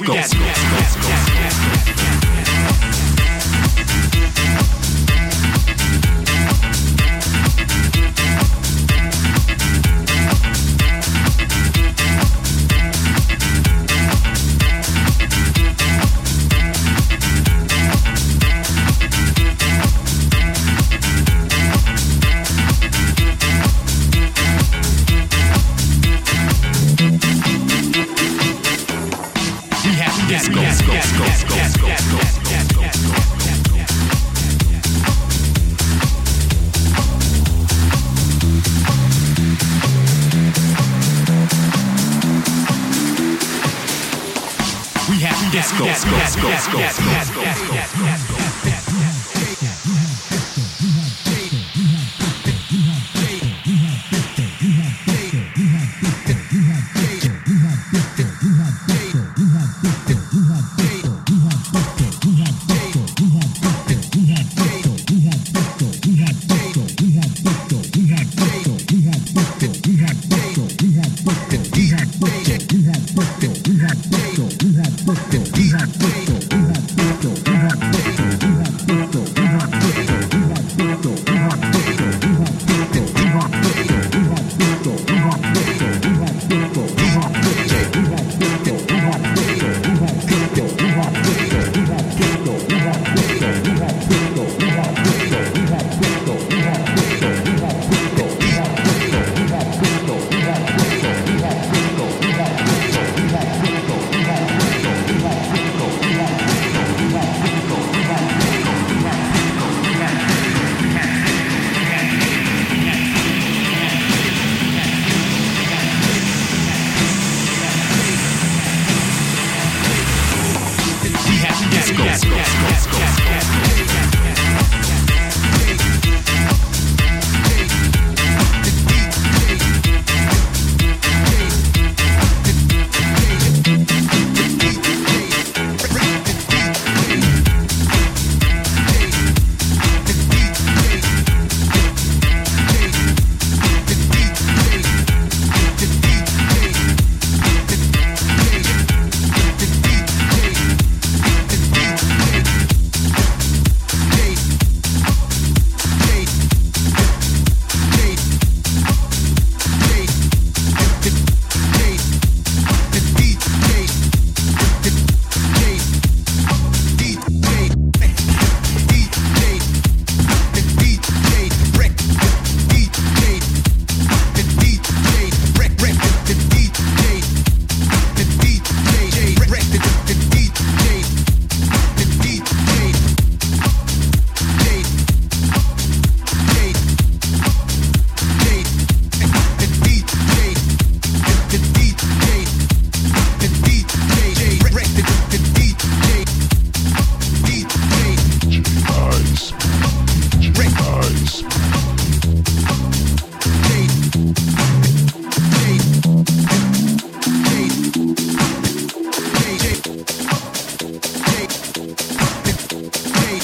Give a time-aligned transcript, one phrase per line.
[0.00, 0.93] go.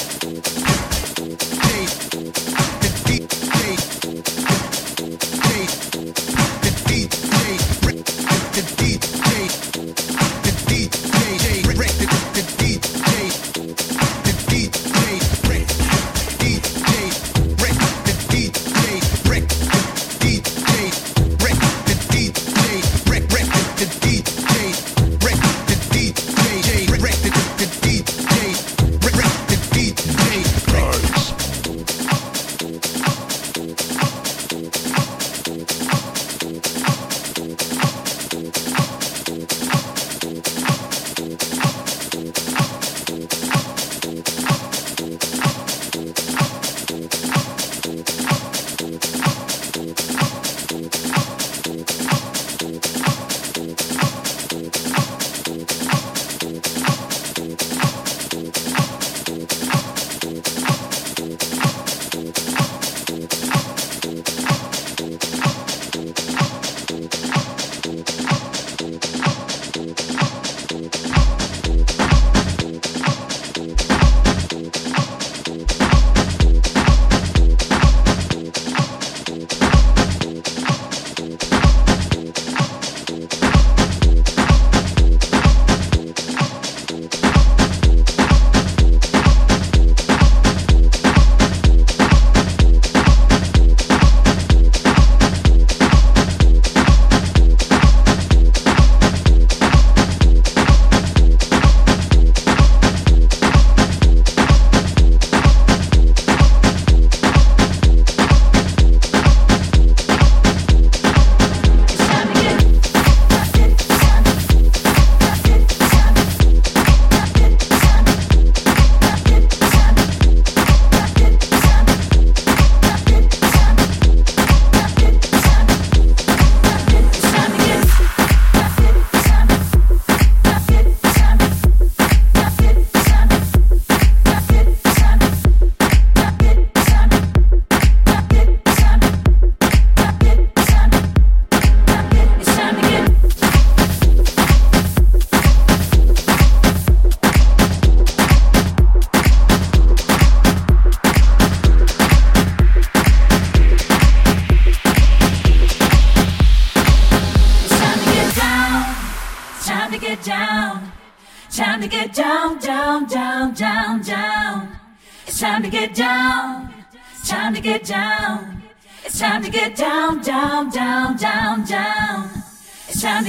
[0.03, 0.70] Thank you.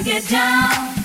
[0.04, 0.96] to get down.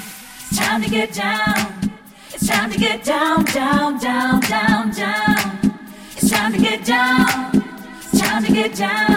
[0.51, 1.93] It's time to get down.
[2.33, 5.79] It's time to get down, down, down, down, down.
[6.17, 7.63] It's time to get down.
[8.01, 9.17] It's time to get down.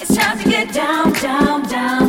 [0.00, 2.01] It's time to get down, down, down.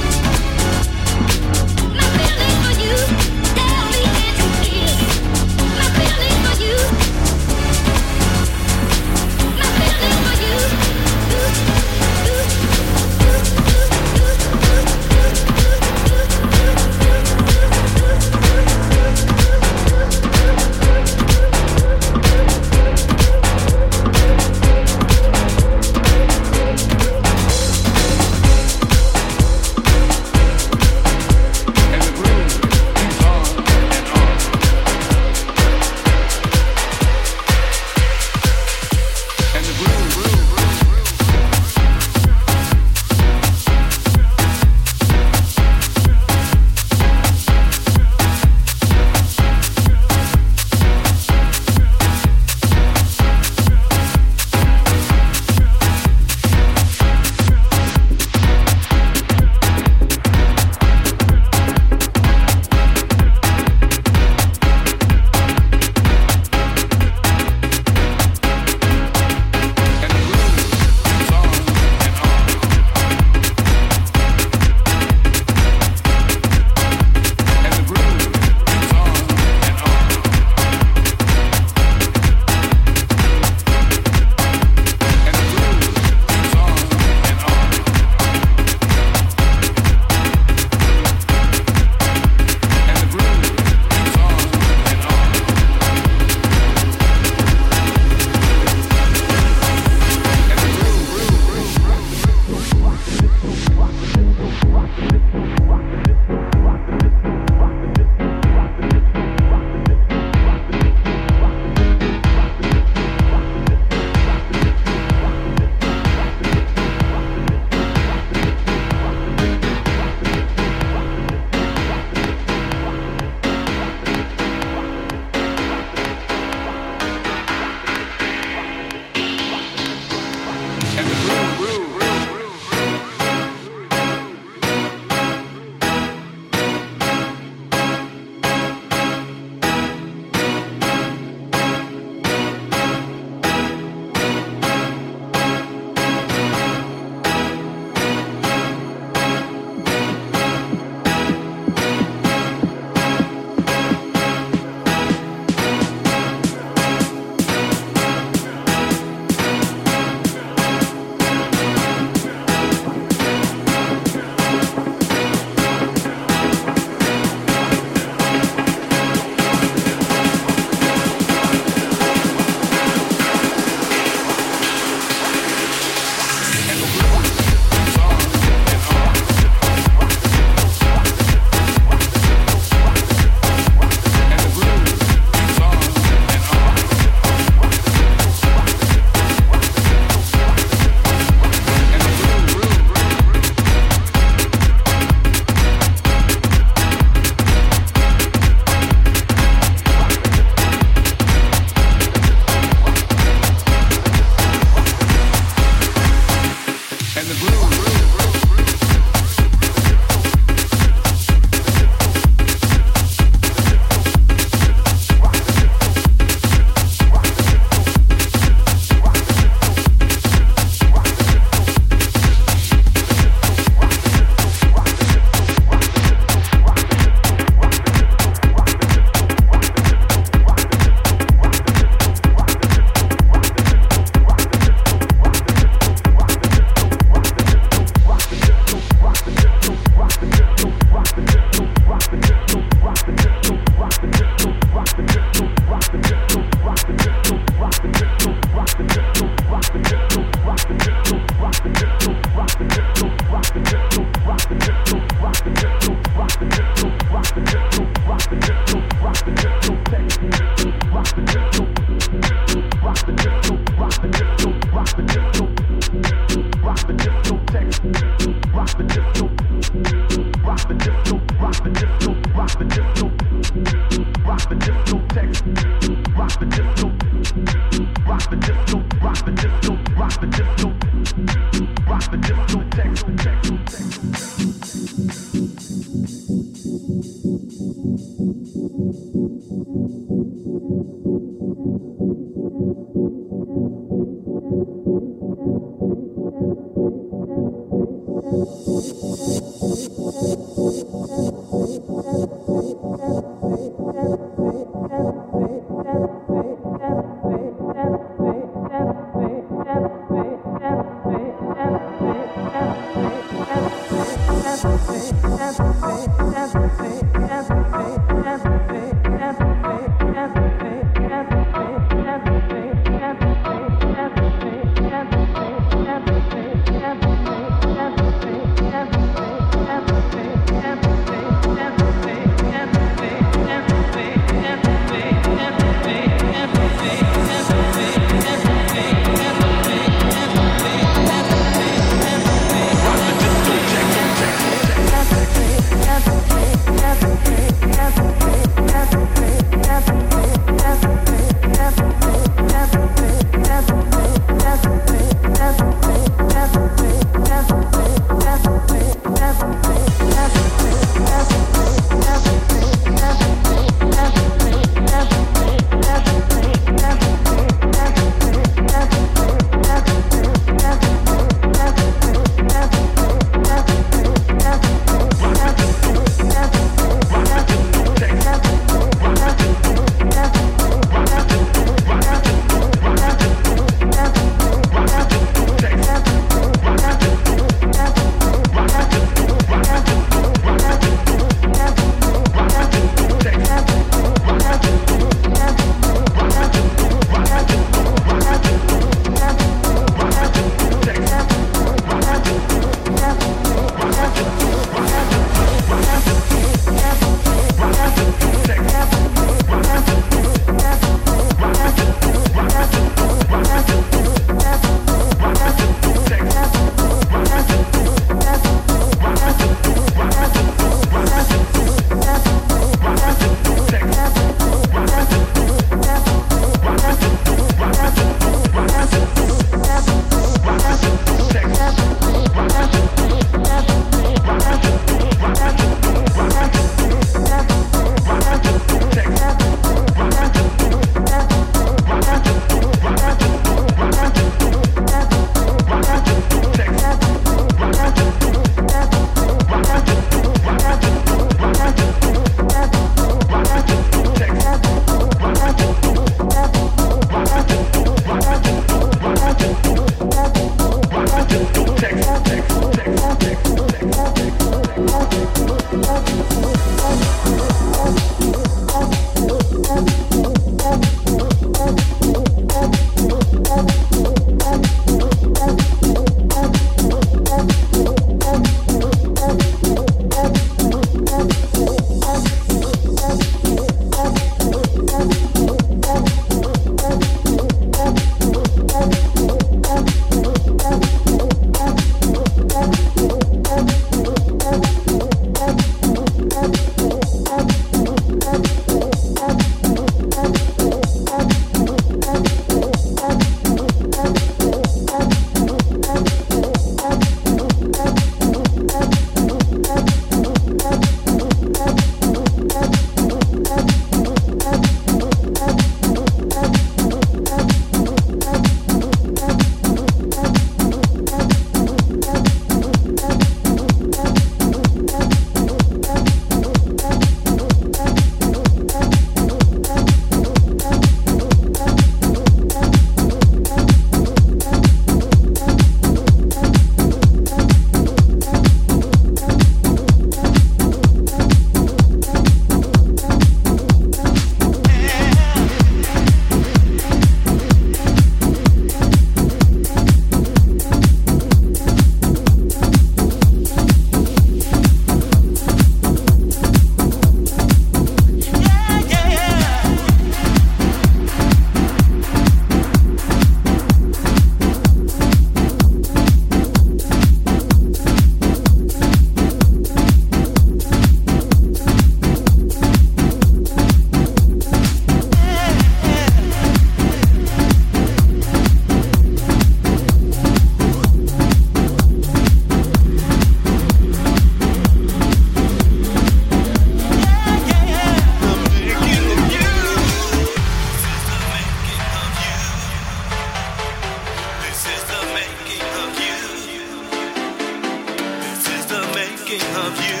[599.32, 600.00] making of you.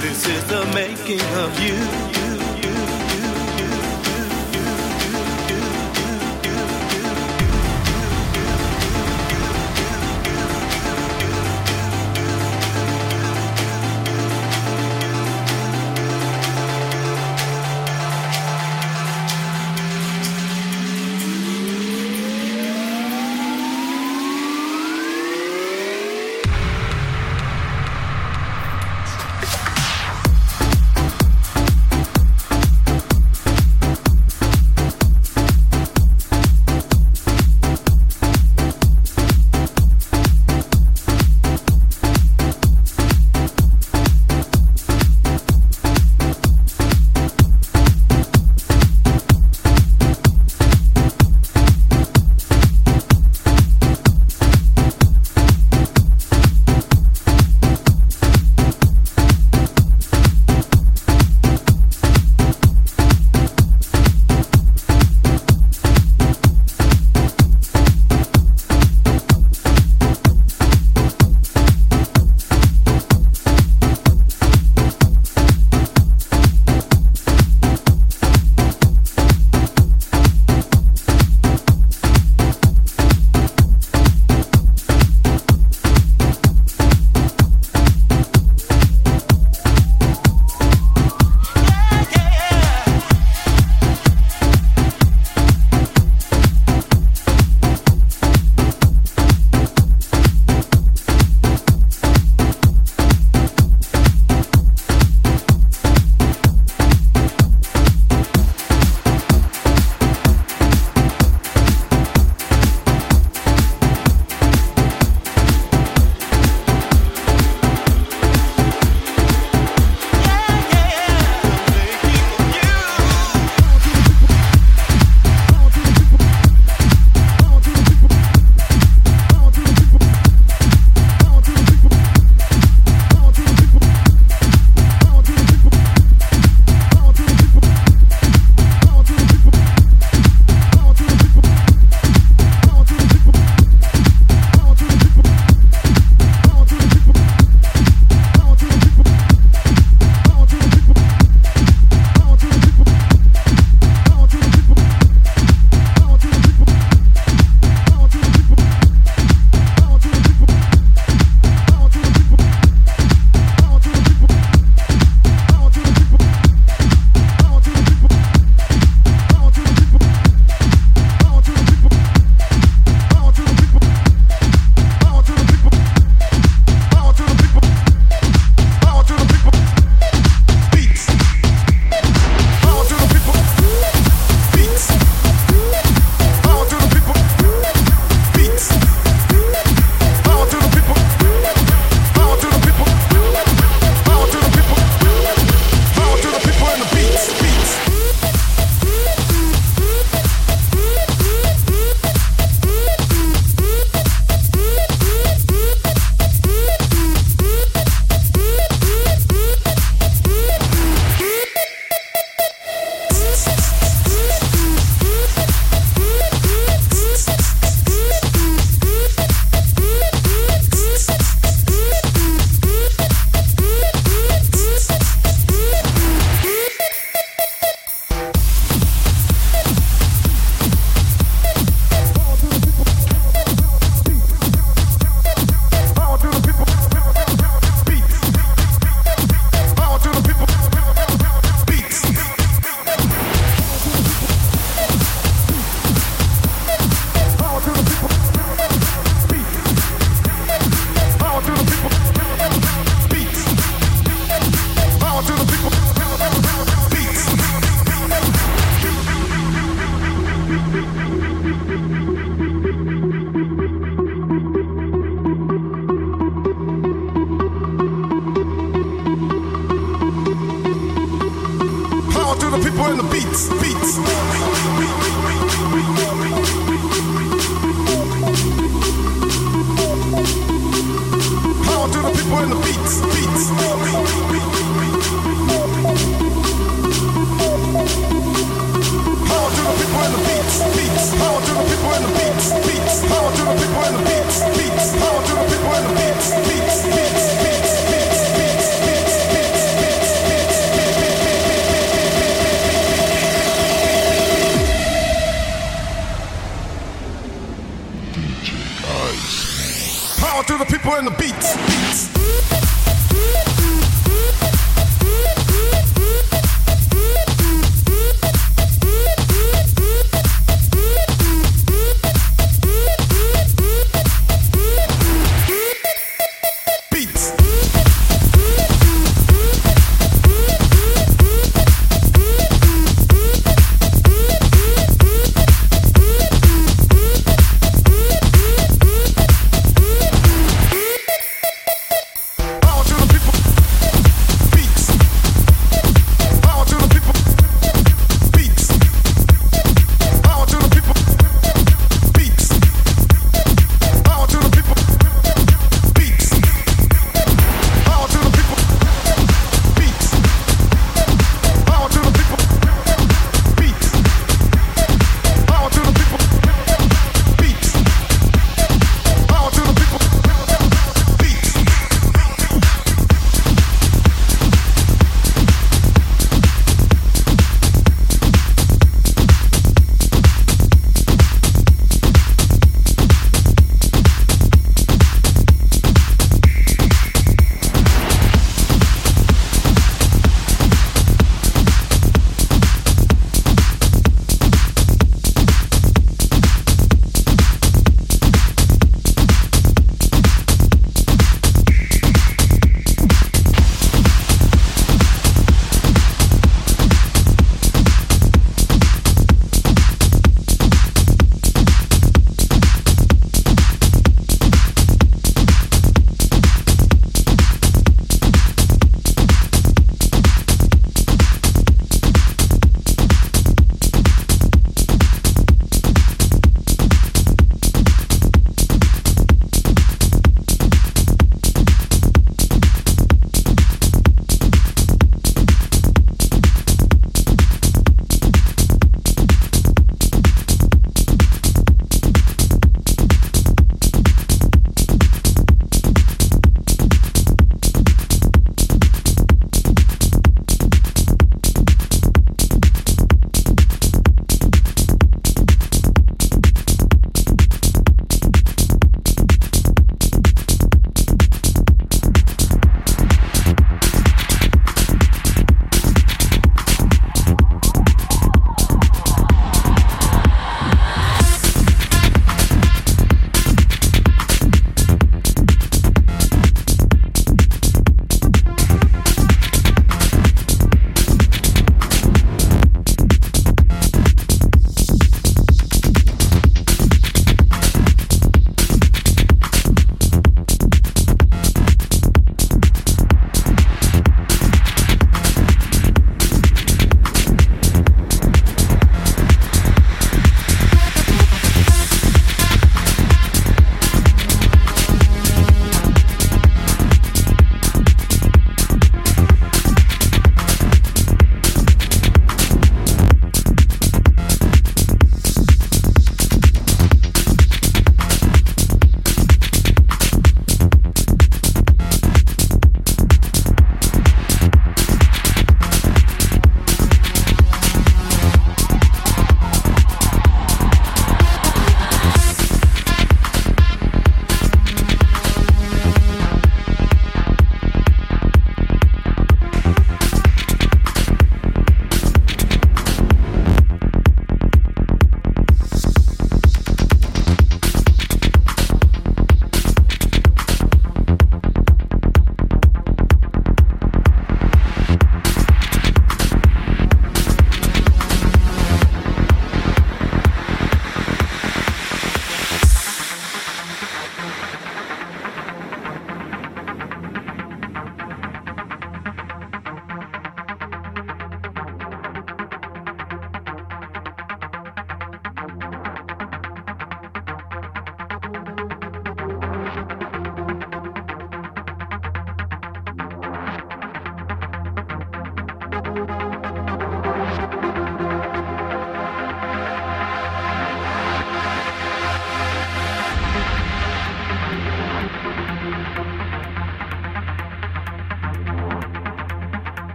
[0.00, 2.19] This is the making of you.